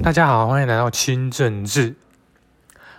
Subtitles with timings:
[0.00, 1.96] 大家好，欢迎来到清政治。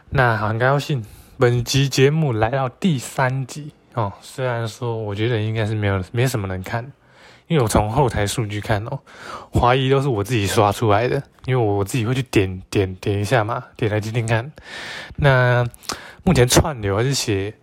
[0.10, 1.06] 那很高兴，
[1.37, 4.12] 本集节目来到第三集哦。
[4.22, 6.92] 虽然说我觉得应该是没有没什么人看，
[7.48, 9.00] 因为我从后台数据看哦，
[9.54, 14.52] 怀疑都是我自己刷出来的，因为我我自己会去点点点一下嘛，点来听听看。
[15.16, 15.66] 那
[16.23, 17.54] 目前串流还是写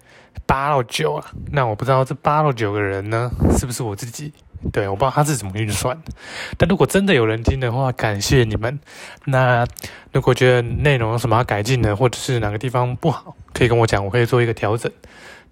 [0.46, 4.32] 八到九啊，那我不知道这八到九个人呢，是不是我自己？
[4.72, 6.12] 对，我不知道他是怎么运算的，
[6.58, 8.78] 但如果真的有人听的话，感谢你们。
[9.24, 9.66] 那
[10.12, 14.90] 如果觉得内容有什么要改进的，或者是哪个地方不好，可以跟我讲，我可以做一个调整。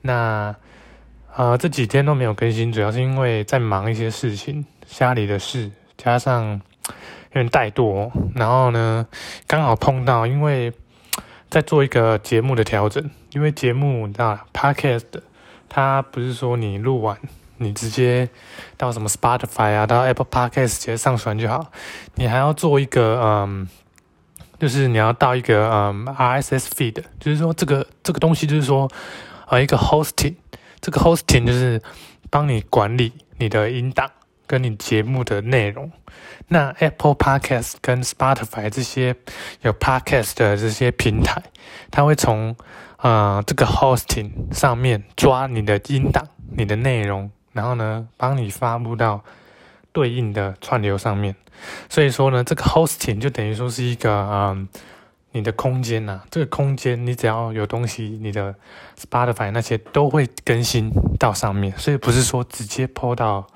[0.02, 0.54] 那
[1.34, 6.60] 啊，这几天都没有更新，主要是因为在忙一些事情，家里的事，加上
[7.32, 9.06] 有点怠惰，然后呢，
[9.46, 10.72] 刚好碰到，因为
[11.50, 15.04] 在做一个节目的调整，因为节目啊，podcast，
[15.68, 17.18] 它不是说你录完。
[17.58, 18.28] 你直接
[18.76, 21.70] 到什么 Spotify 啊，到 Apple Podcast 直接上传就好。
[22.14, 23.68] 你还要做一个，嗯，
[24.58, 28.90] 就是你要到一个，嗯，RSS feed，就是说这个这个东西就是说，
[29.48, 30.34] 呃，一个 hosting，
[30.80, 31.80] 这个 hosting 就是
[32.30, 34.10] 帮你管理你的音档
[34.46, 35.90] 跟你节目的内容。
[36.48, 39.16] 那 Apple Podcast 跟 Spotify 这些
[39.62, 41.42] 有 Podcast 的这些平台，
[41.90, 42.54] 它会从，
[42.98, 47.30] 呃，这个 hosting 上面抓你的音档、你的内容。
[47.54, 49.24] 然后呢，帮你发布到
[49.92, 51.34] 对应的串流上面。
[51.88, 54.68] 所以说呢，这个 hosting 就等于说是一个嗯，
[55.30, 56.20] 你的空间呐。
[56.30, 58.54] 这个空间你只要有东西，你的
[58.98, 61.72] Spotify 那些都会更新到上面。
[61.78, 63.46] 所以不是说直接抛到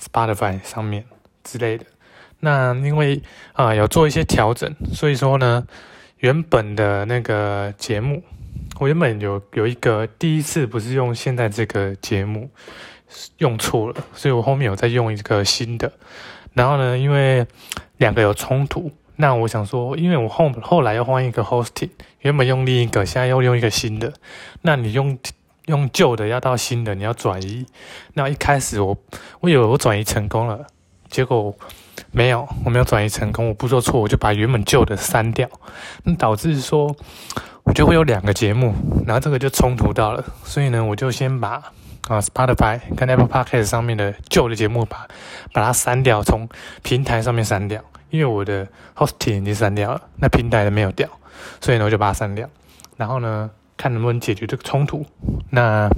[0.00, 1.04] Spotify 上面
[1.44, 1.84] 之类的。
[2.40, 5.64] 那因为啊有做一些调整，所以说呢，
[6.18, 8.24] 原本的那个节目，
[8.80, 12.50] 我原本有有一个第一次不是用现在这个节目。
[13.38, 15.92] 用错了，所以我后面有再用一个新的。
[16.54, 17.46] 然后呢，因为
[17.96, 21.88] 两个有冲突，那我想说，因为我后后来要换一个 hosting，
[22.20, 24.12] 原本用另一个，现在又用一个新的。
[24.60, 25.18] 那你用
[25.66, 27.64] 用旧的要到新的，你要转移。
[28.12, 28.94] 那一开始我
[29.40, 30.66] 我以为我转移成功了，
[31.08, 31.54] 结果
[32.10, 33.48] 没有，我没有转移成功。
[33.48, 35.48] 我不做错，我就把原本旧的删掉，
[36.04, 36.94] 那导致说
[37.62, 38.74] 我就会有两个节目，
[39.06, 40.22] 然后这个就冲突到了。
[40.44, 41.72] 所以呢，我就先把。
[42.08, 45.06] 啊，Spotify 跟 Apple Podcast 上面的旧的节目把
[45.52, 46.48] 把它删掉，从
[46.82, 47.80] 平台上面删掉，
[48.10, 51.08] 因为我的 hosting 已经删掉了，那平台的没有掉，
[51.60, 52.48] 所以呢我就把它删掉，
[52.96, 55.06] 然后呢看能不能解决这个冲突。
[55.50, 55.88] 那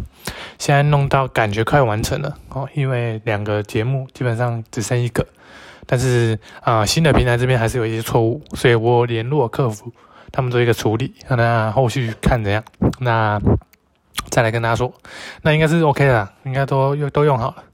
[0.59, 5.27] 现在弄到感觉快完成了哦，因为两个节目基本上只剩一个，
[5.87, 9.91] 但是啊新的平台这边还是有一些错误，所以我联络客服，
[10.31, 12.63] 他们做一个处理，那后续看怎样。
[12.99, 13.41] 那。
[14.31, 14.93] 再来跟大家说，
[15.43, 17.65] 那应该是 OK 的，应该都用都用好了。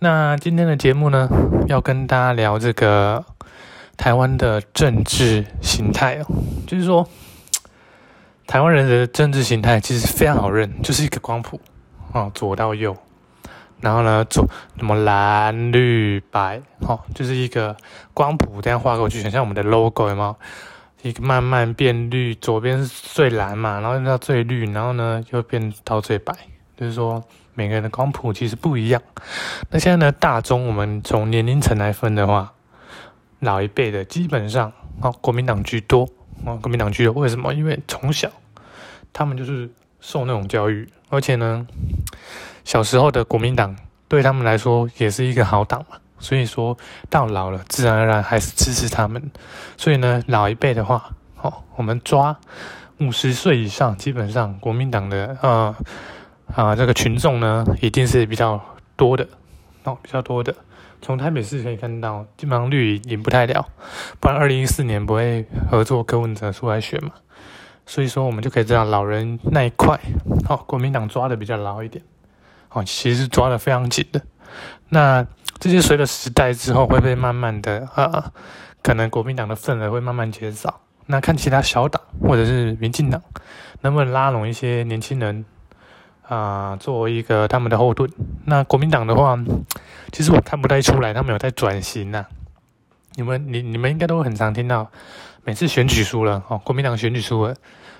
[0.00, 1.28] 那今天的节目呢，
[1.66, 3.24] 要跟大家聊这个
[3.96, 6.26] 台湾的政治形态哦，
[6.66, 7.08] 就是说
[8.46, 11.60] 台湾人的政治形态其实非常好认，就是一个光谱
[12.12, 12.96] 哦，左到右，
[13.80, 14.46] 然后呢左
[14.76, 17.76] 什么蓝绿白，哦，就是一个
[18.14, 20.36] 光谱这样画过去，很像我们的 logo 有没有？
[21.02, 26.34] 一个慢慢变绿，左边是最蓝嘛，然后到最绿，然后呢又变到最白，
[26.76, 27.22] 就是说
[27.54, 29.00] 每个人的光谱其实不一样。
[29.70, 32.52] 那现在呢，大中我们从年龄层来分的话，
[33.40, 36.08] 老一辈的基本上哦，国民党居多
[36.44, 37.12] 哦，国民党居多。
[37.14, 37.54] 为什么？
[37.54, 38.28] 因为从小
[39.12, 39.70] 他们就是
[40.00, 41.66] 受那种教育，而且呢，
[42.64, 43.76] 小时候的国民党
[44.08, 45.98] 对他们来说也是一个好党嘛。
[46.18, 46.76] 所以说
[47.08, 49.30] 到老了，自然而然还是支持他们。
[49.76, 52.38] 所以呢，老一辈的话，哦，我们抓
[52.98, 55.74] 五十岁以上，基本上国民党的呃
[56.54, 58.60] 啊这个群众呢，一定是比较
[58.96, 59.28] 多的
[59.84, 60.54] 哦，比较多的。
[61.00, 63.66] 从台北市可以看到，基本上绿赢不太了，
[64.18, 67.12] 不然二零一四年不会合作柯文哲出来选嘛。
[67.86, 69.98] 所以说，我们就可以知道老人那一块，
[70.48, 72.04] 哦，国民党抓的比较牢一点，
[72.70, 74.20] 哦，其实抓的非常紧的。
[74.88, 75.24] 那
[75.58, 78.32] 这些随着时代之后会被慢慢的啊，
[78.82, 80.80] 可能国民党的份额会慢慢减少。
[81.06, 83.22] 那看其他小党或者是民进党
[83.80, 85.44] 能不能拉拢一些年轻人
[86.28, 88.10] 啊，作为一个他们的后盾。
[88.44, 89.38] 那国民党的话，
[90.12, 92.26] 其实我看不太出来他们有在转型呐。
[93.14, 94.90] 你们你你们应该都很常听到，
[95.44, 97.56] 每次选举输了哦，国民党选举输了，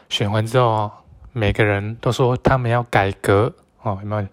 [0.09, 0.91] 选完之后，
[1.33, 3.53] 每个人都说他们要改革
[3.83, 4.29] 哦，有没有？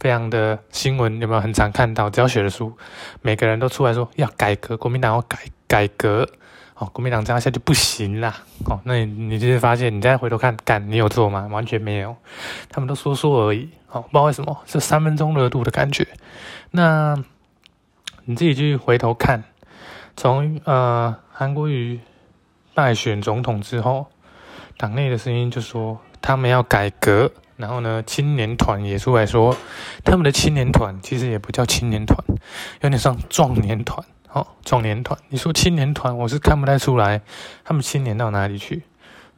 [0.00, 2.08] 非常的新闻有没有很常看到？
[2.08, 2.72] 只要写的书，
[3.20, 6.28] 每个人都出来说要改革，国民党要改改革，
[6.76, 8.36] 哦，国民党这样下去不行啦，
[8.66, 11.48] 哦，那你你就是发现，你再回头看，干你有做吗？
[11.50, 12.14] 完全没有，
[12.70, 16.06] 他们都说说而已，哦，不知道为什么，是三分钟热度的感觉。
[16.70, 17.16] 那
[18.24, 19.42] 你自己去回头看，
[20.16, 21.98] 从呃韩国瑜
[22.72, 24.06] 败选总统之后，
[24.76, 27.32] 党内的声音就说他们要改革。
[27.58, 29.54] 然后呢，青年团也出来说，
[30.04, 32.16] 他们的青年团其实也不叫青年团，
[32.80, 34.02] 有点像壮年团。
[34.32, 37.20] 哦，壮年团，你说青年团，我是看不太出来，
[37.64, 38.82] 他们青年到哪里去？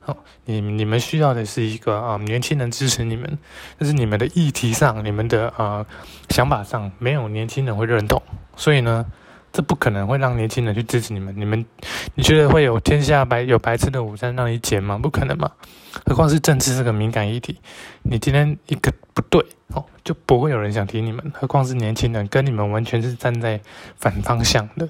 [0.01, 3.39] 好，你你们需要的是一个啊，年轻人支持你们，
[3.79, 5.87] 但是你们的议题上，你们的啊
[6.29, 8.23] 想法上，没有年轻人会认同，
[8.55, 9.07] 所以呢。
[9.53, 11.65] 这不可能会让年轻人去支持你们，你们
[12.15, 14.97] 你觉得会有天下白有白吃的午餐让你捡吗？
[14.97, 15.51] 不可能嘛！
[16.07, 17.59] 何况是政治这个敏感议题，
[18.03, 19.45] 你今天一个不对
[19.75, 21.33] 哦，就不会有人想提你们。
[21.35, 23.61] 何况是年轻人，跟你们完全是站在
[23.97, 24.89] 反方向的。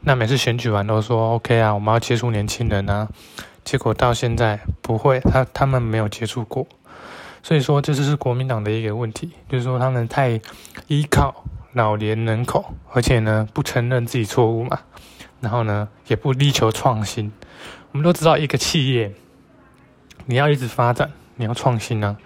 [0.00, 3.08] 那每次选举完都说 OK 啊，我们要接触年轻人啊，
[3.64, 6.66] 结果到现在不会，他他们没有接触过，
[7.40, 10.40] 所以说这就是国民党的一个问题，就是说他们太
[10.88, 11.44] 依靠。
[11.72, 14.80] 老年人口，而且呢不承认自己错误嘛，
[15.40, 17.32] 然后呢也不力求创新。
[17.92, 19.14] 我们都知道，一个企业
[20.26, 22.18] 你要一直发展，你要创新呢。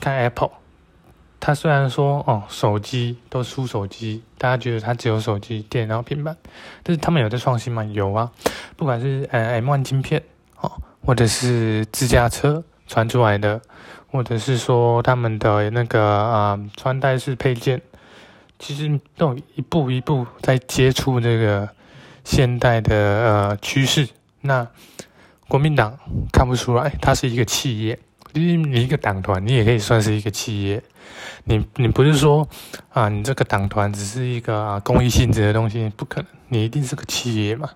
[0.00, 0.50] 看 Apple，
[1.38, 6.36] 它虽然说哦手机都出手机，大家觉得它只有手机、电脑、平板，
[6.82, 7.84] 但是他们有在创新吗？
[7.84, 8.32] 有啊，
[8.76, 10.24] 不管是呃 M1 晶片
[10.60, 10.72] 哦，
[11.06, 13.60] 或者是自驾车传出来的，
[14.10, 17.80] 或者是说他们的那个啊穿戴式配件。
[18.62, 21.68] 其实都一步一步在接触这个
[22.22, 24.08] 现代的呃趋势。
[24.40, 24.64] 那
[25.48, 25.98] 国民党
[26.32, 27.98] 看不出来，它是一个企业。
[28.34, 30.80] 因为你一个党团，你也可以算是一个企业。
[31.44, 32.48] 你你不是说
[32.90, 36.30] 啊，你这个党团只是一个啊公益性质的东西，不可能。
[36.48, 37.68] 你一定是个企业嘛。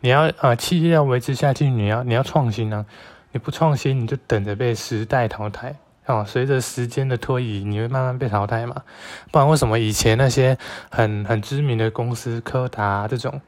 [0.00, 2.86] 你要啊，企业要维持下去，你要你要创新啊。
[3.32, 5.74] 你不创新，你就等着被时代淘汰。
[6.10, 8.82] 哦，随着时间的推移，你会慢慢被淘汰嘛？
[9.30, 10.58] 不然为什么以前那些
[10.90, 13.40] 很很知名的公司，柯达这种，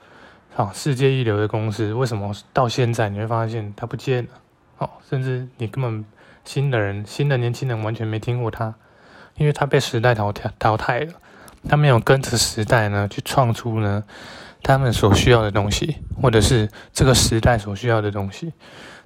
[0.55, 4.31] 哦，世界一流的公司，为什么到现在你会发现它不见了？
[4.79, 6.05] 哦，甚至你根本
[6.45, 8.75] 新的人、新的年轻人完全没听过它，
[9.37, 11.13] 因为它被时代淘汰淘汰了，
[11.69, 14.05] 它没有跟着时代呢去创出呢
[14.63, 18.53] 他们所需要的东西，或者是这个时代所需要的东西，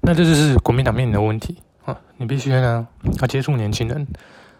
[0.02, 1.58] 那这就是国民党面临的问题。
[1.86, 2.86] 啊，你必须呢
[3.20, 4.04] 要接触年轻人，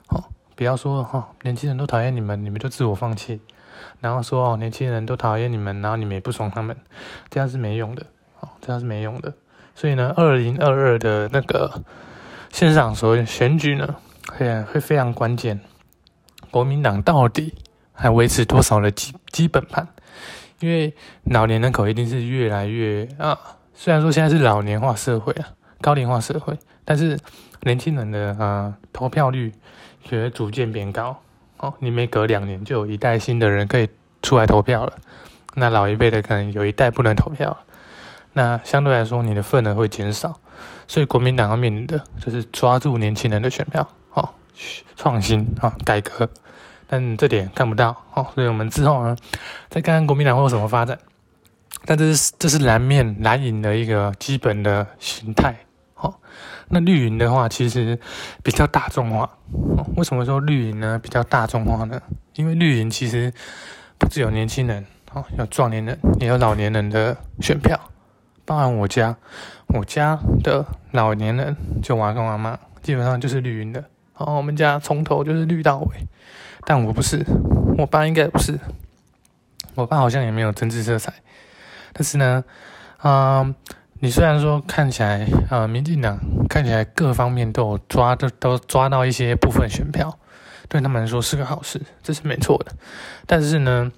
[0.07, 3.41] 好，不要说哈，年轻人都讨厌你们，你们就自我放弃，
[4.01, 6.77] 然后说哦，年轻人都讨厌你们，然后你们也不爽他们，
[7.29, 8.07] 这样是没用的，
[8.39, 9.35] 好，这样是没用的。
[9.75, 11.83] 所以呢，二零二二的那个
[12.53, 13.97] 线上所谓选举呢，
[14.33, 15.59] 会会非常关键，
[16.53, 17.53] 国民党到底
[17.93, 19.89] 还维持多少的基基本盘？
[20.61, 20.95] 因为
[21.25, 23.37] 老年人口一定是越来越啊，
[23.75, 25.49] 虽然说现在是老年化社会啊，
[25.81, 26.57] 高龄化社会。
[26.87, 27.19] 但是
[27.65, 29.53] 年轻人的啊投票率
[30.03, 31.21] 却逐渐变高。
[31.59, 33.89] 哦，你每隔两年就有一代新的人可以
[34.21, 34.93] 出来投票了，
[35.55, 37.57] 那老一辈的可能有一代不能投票，
[38.35, 40.39] 那相对来说你的份额会减少，
[40.87, 44.29] 所以国民党要面临的就是抓住年轻人的选票哦，
[44.97, 46.29] 创新啊改革，
[46.87, 49.17] 但这点看不到哦，所以我们之后呢
[49.71, 50.99] 再看看国民党会有什么发展，
[51.87, 55.57] 但这是这是蓝面蓝营的一个基本的形态。
[56.69, 57.99] 那绿营的话其实
[58.43, 59.31] 比较大众化。
[59.97, 60.99] 为什么说绿营呢？
[61.01, 62.01] 比较大众化呢？
[62.35, 63.33] 因为绿营其实
[63.99, 67.79] 不只有年轻人，哦，有壮年人，也有老年人的选票。
[68.45, 69.17] 包含我家，
[69.69, 73.85] 我家的老年人就我阿公阿妈，基本上就是绿营的。
[74.15, 76.09] 哦，我们家从头就是绿到尾。
[76.65, 77.25] 但我不是，
[77.79, 78.59] 我爸应该不是，
[79.77, 81.13] 我爸好像也没有政治色彩。
[81.93, 82.45] 但是呢，
[83.03, 83.55] 嗯。
[83.99, 86.19] 你虽然说看起来，呃，民进党
[86.51, 90.19] 看起来各方面都有抓，都都抓到一些部分选票，
[90.69, 92.73] 对他们来说是个好事，这是没错的。
[93.27, 93.91] 但是呢，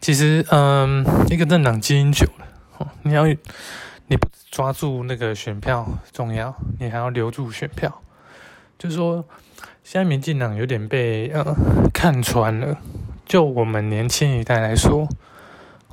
[0.00, 2.46] 其实，嗯，一个政党经营久了，
[2.76, 8.02] 哦，你要你不抓住那个选票重要，你还要留住选票。
[8.78, 9.24] 就是说，
[9.82, 11.54] 现在民进党有点被呃
[11.94, 12.76] 看穿了。
[13.24, 15.08] 就我们年轻一代来说，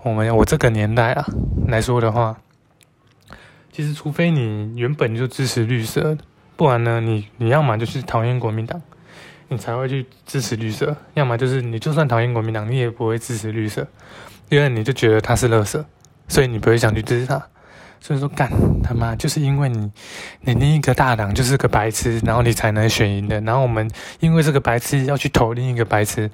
[0.03, 1.25] 我们我这个年代啊
[1.67, 2.37] 来说的话。
[3.75, 6.17] 其实，除非你原本就支持绿色，
[6.55, 8.81] 不然呢，你你要么就是讨厌国民党，
[9.49, 13.85] 你才会去支持绿色；要么就是你就算讨厌国民党，你也不会支持绿色，
[14.47, 15.83] 因为你就觉得他是垃圾，
[16.29, 17.45] 所以你不会想去支持他。
[17.99, 18.49] 所以说，干
[18.81, 19.91] 他妈就是因为你，
[20.39, 23.41] 你另一个大党就是个白痴，然后你才能选赢的。
[23.41, 23.91] 然后我们
[24.21, 26.31] 因为这个白痴要去投另一个白痴，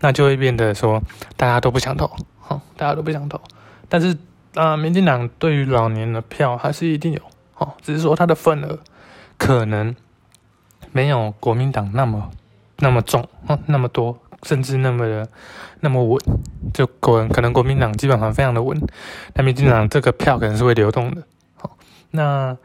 [0.00, 1.02] 那就会变得说
[1.38, 3.40] 大家都不想投，好，大家都不想投，
[3.88, 4.14] 但是。
[4.54, 7.20] 啊，民进党对于老年的票还是一定有，
[7.56, 8.78] 哦，只是说它的份额
[9.38, 9.94] 可能
[10.92, 12.30] 没有国民党那么
[12.78, 15.28] 那么重，哦，那么多，甚至那么的
[15.80, 16.20] 那么稳，
[16.74, 18.78] 就国可能国民党基本上非常的稳，
[19.32, 21.22] 但民进党这个票可能是会流动的，
[22.10, 22.56] 那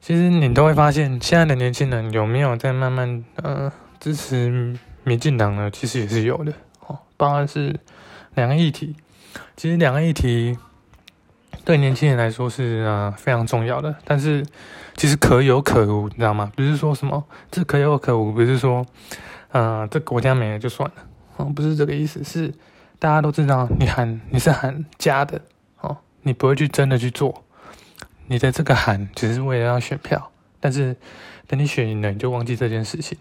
[0.00, 3.70] 其实你都会发现，现在的年轻人有没有在慢慢呃
[4.00, 5.70] 支持民进党呢？
[5.70, 6.52] 其实也是有的
[6.86, 6.98] 哦。
[7.16, 7.78] 当然是
[8.34, 8.96] 两个议题，
[9.56, 10.58] 其实两个议题
[11.70, 14.44] 对年轻人来说是啊非常重要的，但是
[14.96, 16.50] 其实可有可无，你知道吗？
[16.56, 18.84] 不是说什么这可有可无，不是说
[19.52, 20.96] 呃这国家没了就算了
[21.36, 22.52] 哦，不是这个意思，是
[22.98, 25.40] 大家都知道你喊你是喊假的
[25.80, 27.44] 哦，你不会去真的去做。
[28.26, 30.96] 你的这个喊只是为了要选票，但是
[31.46, 33.16] 等你选赢了，你就忘记这件事情。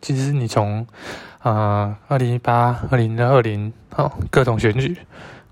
[0.00, 0.86] 其实你从
[1.40, 4.96] 啊二零一八、二零二零哦各种选举，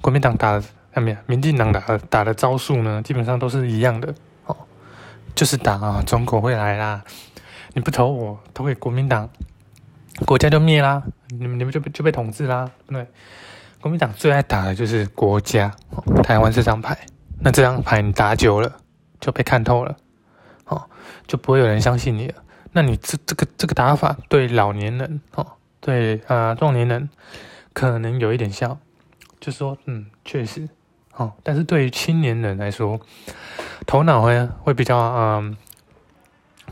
[0.00, 0.62] 国民党打
[0.94, 4.14] 的没有，民进党打打的招数呢，基本上都是一样的。
[4.46, 4.56] 哦，
[5.34, 7.02] 就是打啊中国会来啦，
[7.74, 9.28] 你不投我，投给国民党，
[10.26, 13.06] 国家就灭啦，你们你们就被就被统治啦，对，
[13.80, 16.98] 国民党最爱打的就是国家，哦台湾这张牌，
[17.40, 18.78] 那这张牌你打久了。
[19.22, 19.96] 就被看透了，
[20.64, 20.82] 哦，
[21.28, 22.34] 就不会有人相信你了。
[22.72, 25.46] 那你这这个这个打法对老年人，哦，
[25.80, 27.08] 对啊壮年人
[27.72, 28.76] 可能有一点效，
[29.38, 30.68] 就说嗯确实，
[31.16, 33.00] 哦，但是对于青年人来说，
[33.86, 35.56] 头脑会会比较嗯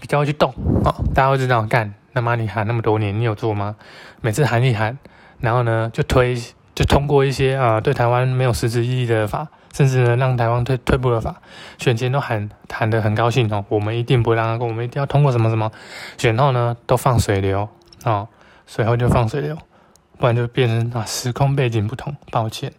[0.01, 0.53] 比较会去动，
[0.85, 3.77] 哦，大家会知道干，那么你喊那么多年，你有做吗？
[4.21, 4.99] 每次喊一喊，
[5.41, 6.35] 然后呢就推
[6.75, 9.49] 就通过一些啊对台湾没有实质意义的法。
[9.73, 11.41] 甚至呢，让台湾退退步的法，
[11.79, 15.71] 选前都喊喊得很高兴哦，我们一定不会让他过，我们一定要通过什么什么，
[16.19, 17.69] 选后呢都放水流
[18.03, 18.27] 哦，
[18.67, 19.57] 随后就放水流，
[20.19, 22.73] 不然就变成啊时空背景不同，抱歉。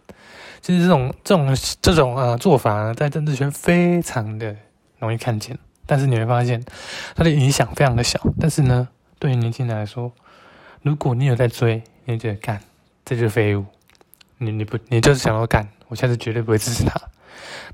[0.62, 4.56] 其实这种这种这种呃做法呢，在政治圈非常的
[5.00, 6.64] 容易看见，但是你会发现
[7.16, 8.20] 它的影响非常的小。
[8.40, 8.88] 但是呢，
[9.18, 10.12] 对于年轻人来说，
[10.82, 12.60] 如果你有在追，你觉得干
[13.04, 13.66] 这就是废物，
[14.38, 15.68] 你你不你就是想要干。
[15.88, 16.94] 我下次绝对不会支持他，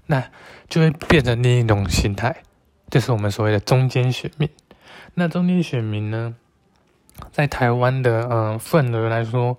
[0.07, 0.25] 那
[0.69, 2.35] 就会变成另一种心态，
[2.91, 4.49] 就是我们所谓的中间选民。
[5.15, 6.35] 那中间选民呢，
[7.31, 9.57] 在台湾的嗯份额来说，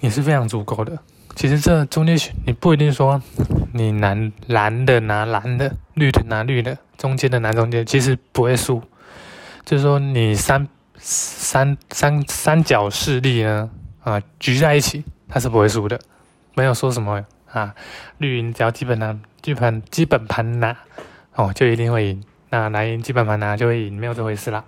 [0.00, 0.98] 也是非常足够的。
[1.34, 3.20] 其实这中间选，你不一定说
[3.72, 8.82] 你蓝蓝的拿蓝的，绿的拿绿的，中间的拿中间，其实不会输。
[9.64, 13.70] 就是说你三三三三角势力呢
[14.02, 15.98] 啊局在一起，它是不会输的，
[16.54, 17.24] 没有说什么。
[17.50, 17.72] 啊，
[18.18, 20.76] 绿营只要基本拿基本基本盘拿
[21.36, 22.22] 哦，就一定会赢。
[22.50, 24.64] 那蓝营基本盘拿就会赢，没有这回事啦。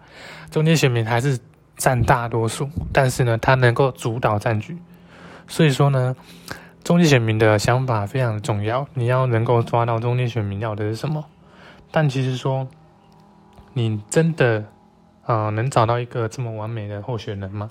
[0.53, 1.37] 中间选民还是
[1.77, 4.77] 占大多数，但是呢，他能够主导战局。
[5.47, 6.17] 所以说呢，
[6.83, 8.87] 中间选民的想法非常重要。
[8.95, 11.25] 你要能够抓到中间选民要的是什么？
[11.91, 12.69] 但其实说，
[13.73, 14.65] 你真的
[15.25, 17.69] 啊，能找到一个这么完美的候选人吗？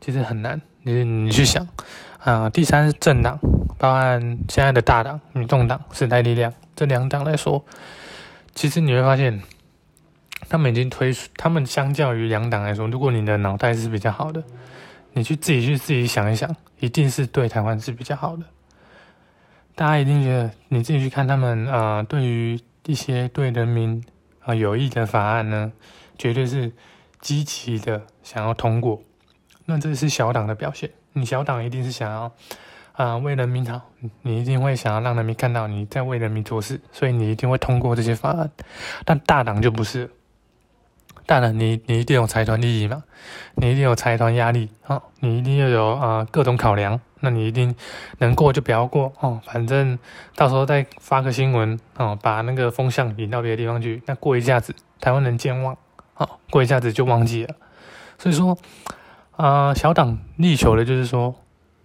[0.00, 0.60] 其实很难。
[0.82, 1.66] 你你去想
[2.22, 3.38] 啊，第三是政党。
[3.78, 7.62] 包含现在的大党、民众党、时代力量这两党来说，
[8.54, 9.42] 其实你会发现，
[10.48, 14.42] 他们已经推出，他们相较于两党来说，如果你的脑袋是比较好的，
[15.16, 18.44] 你去自己去自己想一想，一定是对台湾是比较好的。
[19.74, 24.04] 大家一定觉得，你自己去看他们啊，对于一些对人民
[24.40, 25.72] 啊有益的法案呢，
[26.18, 26.70] 绝对是
[27.22, 29.02] 积极的想要通过。
[29.64, 32.30] 那这是小党的表现，你小党一定是想要。
[32.92, 33.90] 啊，为人民好，
[34.22, 38.50] 你一定会想要让人民看到你在为人民做事，所以你一定会通过这些法案。
[39.04, 40.10] 但大党就不是，
[41.26, 43.02] 大党你你一定有财团利益嘛，
[43.56, 47.74] 你一定有财团压力啊，你一定要有啊各种考量，那你一定
[48.18, 49.98] 能过就不要过哦，反正
[50.36, 55.76] 到时候再发个新闻哦，把那个风向引到别的地方去，那过一下子台湾人健忘，
[56.14, 57.54] 好过一下子就忘记了。
[58.18, 58.56] 所以说
[59.32, 61.34] 啊，小党力求的就是说。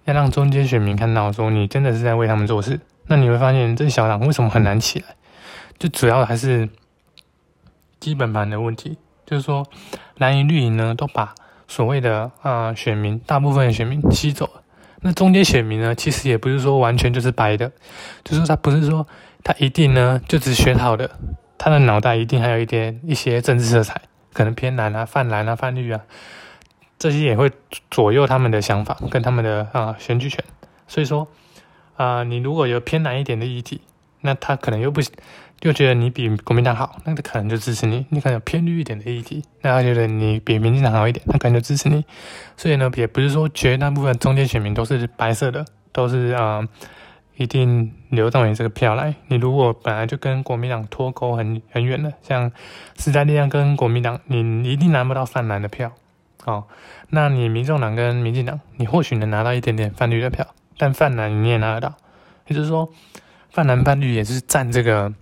[0.06, 5.16] 要让中间选民看到，说你真的是在为他们做事，那你会发现这小党为什么很难起来？
[5.78, 6.68] 就主要还是
[8.00, 9.66] 基本盘的问题，就是说
[10.18, 11.34] 蓝营绿营呢都把
[11.68, 14.62] 所谓的啊选民大部分选民吸走了，
[15.01, 17.72] 那中间选民呢其实也不是说完全就是白的，
[18.24, 19.08] 就是他不是说
[19.44, 21.10] 他一定呢就只选好的，
[21.58, 24.01] 他的脑袋一定还有一点一些政治色彩，
[24.34, 26.01] 可能偏蓝啊、泛蓝啊、泛绿啊。
[27.00, 27.51] 这些也会
[27.90, 30.44] 左右他们的想法跟他们的啊选举权，
[30.88, 31.28] 所以说
[31.98, 33.82] 啊，你如果有偏蓝一点的议题，
[34.22, 35.01] 那他可能又不
[35.62, 42.06] 又觉得你比国民党好，那他可能就支持你；你可能偏绿一点的议题，那他觉得你比民进党好一点，他可能就支持你。
[42.58, 46.68] 所以呢，也不是说绝大部分中间选民都是白色的，都是啊
[47.36, 49.16] 一定流动你这个票来。
[49.28, 52.51] 你如果本来就跟国民党脱钩很很远的，像
[52.98, 55.92] 时代力量跟国民党，你一定拿不到泛蓝的票。
[56.46, 56.66] 哦，
[57.10, 61.96] 那你民众党跟民进党，你或许能拿到一点点泛绿的票，但泛蓝你也拿得到，
[62.48, 62.90] 也就是说，
[63.51, 65.13] 泛蓝泛绿也是占这个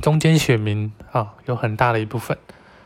[0.00, 2.38] 中间选民啊有很大的一部分，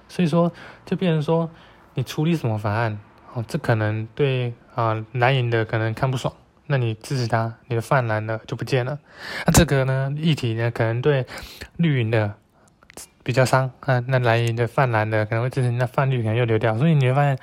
[0.08, 0.52] 所以说
[0.84, 1.48] 就变成说
[1.94, 2.98] 你处理什么法案，
[3.32, 6.34] 哦，这可能对啊蓝营的可能看不爽，
[6.66, 8.98] 那你支持他，你的泛蓝的就不见了。
[9.46, 11.24] 那这个呢议题呢可能对
[11.76, 12.34] 绿营的
[13.22, 17.38] 比较伤啊，那蓝营的泛蓝的可能会支持，那泛绿可能又流掉，所以你会发现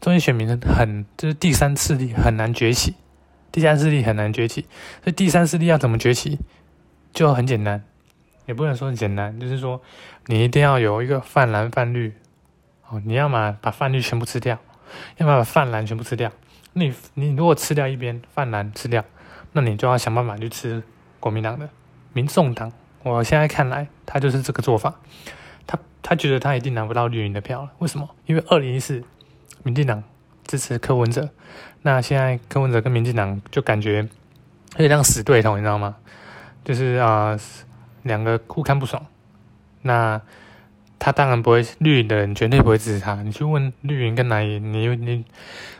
[0.00, 2.94] 中间选民很就是第三次力很难崛起，
[3.54, 4.62] 第三势力很难崛起，
[5.04, 6.40] 所以第三势力要怎么崛起？
[7.12, 7.84] 就很简单，
[8.46, 9.80] 也不能说很简单，就是说
[10.26, 12.12] 你一定要有一个泛蓝泛绿，
[12.88, 14.58] 哦，你要么把泛绿全部吃掉，
[15.18, 16.32] 要么把泛蓝全部吃掉。
[16.72, 19.04] 你你如果吃掉一边泛蓝吃掉，
[19.52, 20.82] 那你就要想办法去吃
[21.20, 21.70] 国民党的
[22.12, 22.72] 民众党。
[23.04, 24.98] 我现在看来，他就是这个做法，
[25.64, 27.70] 他他觉得他一定拿不到绿营的票了。
[27.78, 28.10] 为什么？
[28.26, 29.04] 因为二零一四
[29.62, 30.02] 民进党
[30.46, 31.30] 支持柯文哲，
[31.82, 34.06] 那现在柯文哲跟民进党就感觉
[34.76, 35.96] 有点像死对头，你知道吗？
[36.64, 37.38] 就是啊，
[38.02, 39.04] 两个互看不爽，
[39.82, 40.20] 那
[40.98, 43.22] 他当然不会绿营的人绝对不会支持他。
[43.22, 45.24] 你去问绿营跟蓝营，你你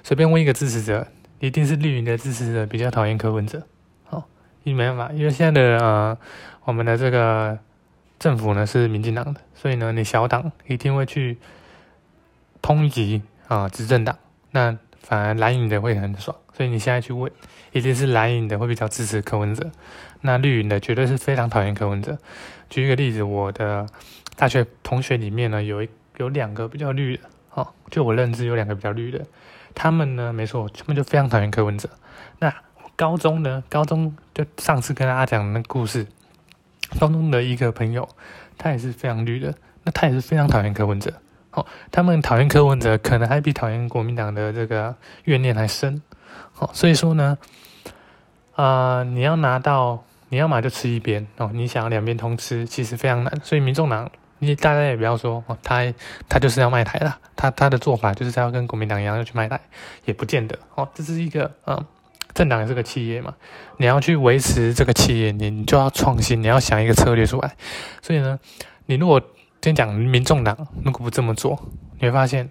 [0.02, 1.06] 随便问一个支持者，
[1.38, 3.62] 一定是绿营的支持者比较讨厌柯文哲。
[4.04, 4.28] 好，
[4.64, 6.18] 因没办法，因为现在的呃
[6.64, 7.58] 我们的这个
[8.18, 11.38] 政府呢是民进党的，所以呢你小党一定会去
[12.60, 14.18] 抨击啊执政党，
[14.54, 16.36] 那反而蓝营的会很爽。
[16.52, 17.30] 所以你现在去问，
[17.72, 19.72] 一定是蓝营的会比较支持柯文哲。
[20.20, 22.16] 那绿营的绝对是非常讨厌柯文哲。
[22.70, 23.84] 举一个例子，我的
[24.36, 29.20] 大学同学里面呢，有一有两个比较绿的，哦，就我认知有两个比较绿的，
[29.74, 31.90] 他们呢，没错，他们就非常讨厌柯文哲。
[32.38, 32.54] 那
[32.94, 36.06] 高中呢，高中就上次跟大家讲那故事，
[37.00, 38.08] 高中的一个朋友，
[38.56, 41.12] 他也是非常绿的，那他也是非常讨厌柯文哲。
[41.54, 44.94] 哦，他们讨厌柯文哲，可能还比讨厌国民党的这个
[45.24, 46.02] 怨念还深。
[46.58, 47.38] 哦，所以说呢，
[48.54, 50.04] 啊，你要拿到。
[50.30, 53.32] 你要么就吃一边哦，你想要两边通吃，其实非常难。
[53.44, 55.94] 所以民众党，你大家也不要说哦，他
[56.28, 59.60] 他就是要卖台了，他他的做法就是他要跟国民党一样要去卖台，
[60.06, 60.88] 也不见得哦。
[60.92, 61.84] 这是一个嗯，
[62.32, 63.32] 政党也是个企业嘛，
[63.76, 67.54] 你要去维持这个企业，你你就要创新，你要想一个策略出来。
[68.02, 68.40] 所以呢，
[68.86, 69.22] 你如果
[69.64, 71.58] 先讲民众党如果不这么做，
[71.98, 72.50] 你会发现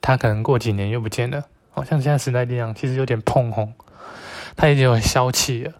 [0.00, 1.44] 他可能过几年又不见了。
[1.68, 3.74] 好像现在时代力量其实有点碰红，
[4.56, 5.72] 他已经有消气了。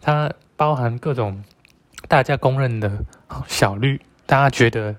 [0.00, 1.44] 它包含各种
[2.08, 2.90] 大家公认的
[3.46, 4.96] 小绿，大家觉得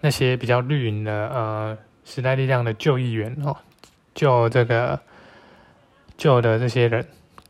[0.00, 3.54] 那些比较绿营的呃时代力量的旧议员哦，
[4.14, 4.98] 旧这个
[6.16, 7.06] 旧的这些人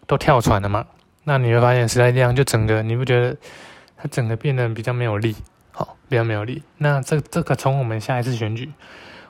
[0.09, 0.85] 都跳船了嘛？
[1.23, 3.37] 那你会发现时代力量就整个你不觉得
[3.97, 5.37] 它整个变得比较没有力，
[5.75, 6.63] 好，比较没有力。
[6.79, 8.73] 那这这个从我们下一次选举，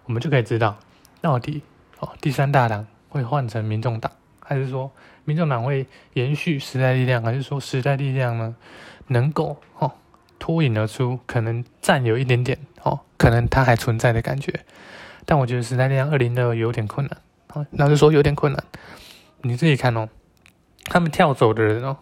[0.04, 0.76] 我们就可以知道
[1.20, 1.62] 到底
[1.98, 4.92] 哦第三大党会换成民众党，还是说？
[5.26, 8.54] 民众党会延续时代力量，还是说时代力量呢
[9.06, 9.90] 能够哦
[10.38, 14.60] 脱颖而出，可能占有一点点哦，可能它还存在的感觉。
[15.24, 17.16] 但我觉得时代力量二零二有点困难，
[17.54, 18.62] 哦，老实说有点困难。
[19.40, 20.10] 你自己看哦，
[20.84, 21.96] 他们跳走的人哦，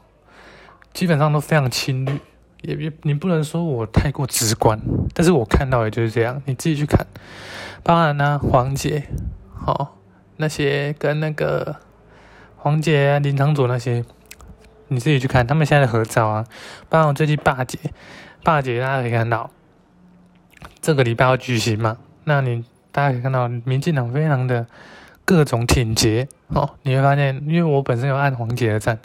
[0.92, 2.18] 基本上都非常亲绿，
[2.62, 4.81] 也也你不能说我太过直观，
[5.14, 6.42] 但是我看到的就是这样。
[6.46, 7.07] 你自己去看，
[7.83, 9.05] 当然呢，黄姐，
[9.66, 9.90] 哦，
[10.38, 11.77] 那些跟那个。
[12.64, 14.05] 黄姐啊，林长佐那些，
[14.87, 16.46] 你自己去看他们现在的合照啊。
[16.88, 17.77] 包括最近霸姐，
[18.44, 19.51] 霸姐大家可以看到，
[20.81, 21.96] 这个礼拜要举行嘛？
[22.22, 24.64] 那你大家可以看到，民进党非常的
[25.25, 26.70] 各种挺洁哦。
[26.83, 28.96] 你会发现，因为我本身有按黄姐的赞，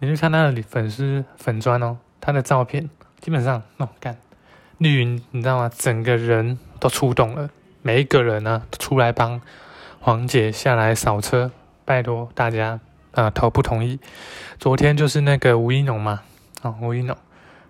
[0.00, 4.18] 你去看他的粉丝粉砖哦，他的照片基本上哦，看
[4.76, 5.70] 绿云，你知道吗？
[5.74, 7.48] 整个人都出动了，
[7.80, 9.40] 每一个人呢都出来帮
[9.98, 11.50] 黄姐下来扫车，
[11.86, 12.80] 拜托大家。
[13.12, 13.98] 啊，投不同意。
[14.58, 16.20] 昨天就是那个吴一农嘛，
[16.60, 17.16] 啊，吴一农。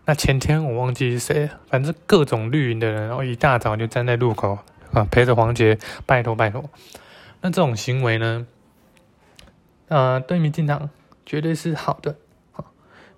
[0.06, 4.58] 那前天我忘记是谁，反正各种绿营的人，然后一大早就站在路口
[4.92, 6.68] 啊，陪着黄杰，拜托拜托。
[7.42, 8.44] 那这种行为呢，
[9.86, 10.90] 呃，对民进党
[11.24, 12.16] 绝对是好的。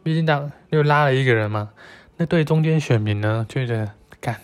[0.00, 1.70] 啊，民进党又拉了一个人嘛，
[2.16, 4.36] 那对中间选民呢，就觉得干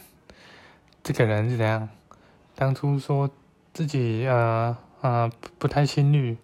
[1.03, 1.89] 这个人是怎样？
[2.55, 3.31] 当初说
[3.73, 6.37] 自己呃呃不太心绿。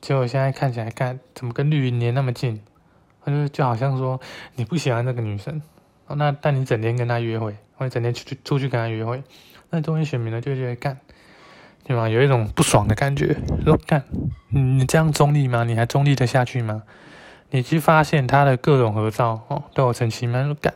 [0.00, 2.60] 结果现在看起来，干怎么跟绿云连那么近？
[3.24, 4.20] 他就就好像说
[4.56, 5.62] 你不喜欢这个女生，
[6.08, 9.22] 那但你整天跟她约会，或者整天出去出去跟她约会，
[9.70, 10.98] 那中间选民呢就觉得干，
[11.84, 12.08] 对吧？
[12.08, 14.02] 有一种不爽的感觉，说干，
[14.48, 15.62] 你这样中立吗？
[15.62, 16.82] 你还中立的下去吗？
[17.52, 20.42] 你去发现他的各种合照哦，都有澄清吗？
[20.42, 20.74] 说干，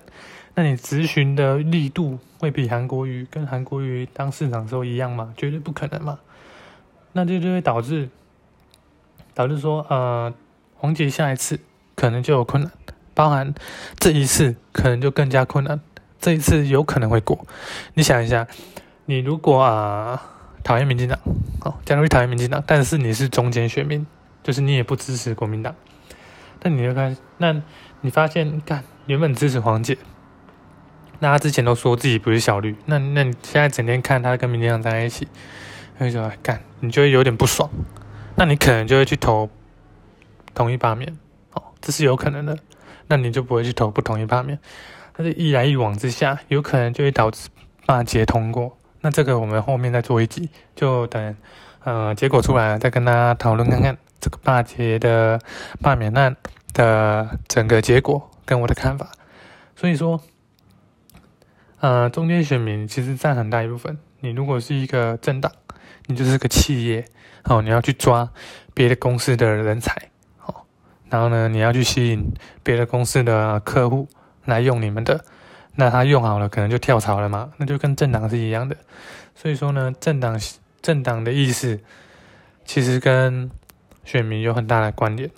[0.54, 5.34] 那你咨询的力度会比韩国瑜跟韩国瑜当市长时候一样吗？
[5.36, 6.20] 绝对不可能嘛！
[7.12, 8.08] 那这就会导致。
[9.34, 10.32] 导致说，呃，
[10.76, 11.60] 黄杰下一次
[11.94, 12.72] 可能就有困难，
[13.12, 13.54] 包含
[13.98, 15.78] 这一次可能就更加困难。
[16.18, 17.46] 这一次有可能会过。
[17.92, 18.46] 你想一下，
[19.04, 20.22] 你如果啊
[20.64, 21.18] 讨厌民进党，
[21.60, 24.06] 哦，假如讨厌民进党，但是你是中间选民，
[24.42, 25.74] 就是你也不支持国民党，
[26.68, 27.62] 那你就看，那
[28.00, 29.96] 你发现，干原本支持黄姐，
[31.20, 35.29] 那他之前都说自己不是小绿，那那你现在整天看他跟民进党在一起，
[35.98, 37.70] 那就干，你就会有点不爽，
[38.35, 39.48] 那你可能就会去投
[40.55, 41.16] 同意罢免，
[41.52, 42.59] 哦，这是有可能的。
[43.07, 44.59] 那你就不会去投不同意罢免，
[45.16, 47.48] 但是一来一往之下，有可能就会导致
[47.87, 48.76] 罢结通过。
[49.02, 51.37] 那这个我们后面再做一集，就等
[51.85, 55.38] 呃结果出来了再跟大家讨论看看这个罢结的
[55.81, 56.35] 罢免案
[56.76, 59.10] 的整个结果跟我的看法。
[59.74, 60.20] 所以说，
[61.80, 63.98] 呃，中间选民其实占很大一部分。
[64.20, 65.50] 你如果是一个政党，
[66.06, 67.04] 你就是个企业，
[67.44, 68.30] 哦，你要去抓
[68.74, 69.94] 别的公司的人才。
[70.44, 70.54] 哦
[71.08, 74.08] 然后呢，你要去吸引别的公司的客户
[74.44, 75.24] 来用你们的，
[75.76, 78.76] 那他用好了，可能就跳槽了嘛，那就跟政党是一样的。
[79.34, 80.40] 所以说呢，政党
[80.82, 81.78] 政党的意思
[82.64, 83.50] 其实跟
[84.04, 85.30] 选民有很大的关联。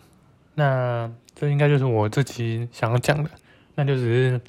[0.54, 3.30] 那这应该就是我这期想要讲的，
[3.76, 4.40] 那就只是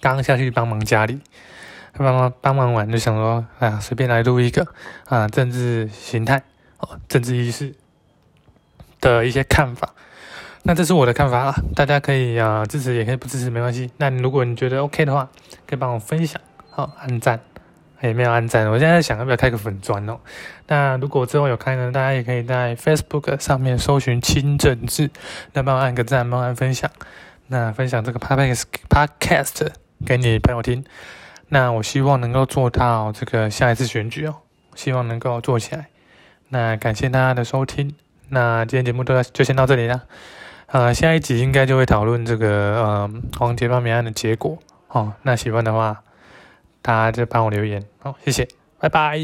[0.00, 1.20] 刚下去帮忙家里，
[1.96, 4.66] 帮忙帮忙完就想说，哎呀，随便来录一个
[5.04, 6.42] 啊，政治形态
[6.78, 7.72] 哦，政治意识
[9.00, 9.94] 的一些看法。
[10.64, 13.90] 那这是我的看法啊，大家可以啊支持，也可以不支持，没关系。
[13.98, 15.30] 那如果你觉得 OK 的话，
[15.66, 17.38] 可以帮我分享，好按赞，
[18.06, 18.70] 也没有按赞。
[18.70, 20.18] 我现在想要不要开个粉砖哦？
[20.66, 25.10] 那如果之后有开呢，大家也可以在 Facebook 上面搜寻清政治，
[25.52, 26.90] 那帮我按个赞，帮我按分享。
[27.46, 29.68] 那分享这个 Podcast Podcast
[30.06, 30.84] 给你朋友听。
[31.48, 34.36] 那我希望能够做到这个下一次选举哦，
[34.74, 35.86] 希望能够做起来。
[36.48, 37.94] 那感谢大家的收听，
[38.30, 40.02] 那今天节目都就先到这里了。
[40.66, 45.12] 呃，下一集应该就会讨论这个呃黄杰发明案的结果哦。
[45.22, 46.02] 那喜欢的话，
[46.84, 48.46] 大家就帮我留言好，谢谢，
[48.78, 49.18] 拜拜。